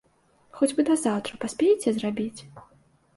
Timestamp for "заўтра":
1.01-1.37